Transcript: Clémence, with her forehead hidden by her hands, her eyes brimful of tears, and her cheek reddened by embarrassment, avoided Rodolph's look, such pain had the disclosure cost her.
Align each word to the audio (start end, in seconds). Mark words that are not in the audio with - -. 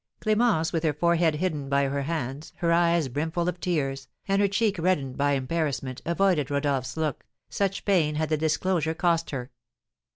Clémence, 0.19 0.73
with 0.73 0.81
her 0.83 0.93
forehead 0.95 1.35
hidden 1.35 1.69
by 1.69 1.83
her 1.83 2.01
hands, 2.01 2.53
her 2.55 2.73
eyes 2.73 3.07
brimful 3.07 3.47
of 3.47 3.59
tears, 3.59 4.07
and 4.27 4.41
her 4.41 4.47
cheek 4.47 4.79
reddened 4.79 5.15
by 5.15 5.33
embarrassment, 5.33 6.01
avoided 6.07 6.49
Rodolph's 6.49 6.97
look, 6.97 7.23
such 7.49 7.85
pain 7.85 8.15
had 8.15 8.29
the 8.29 8.35
disclosure 8.35 8.95
cost 8.95 9.29
her. 9.29 9.51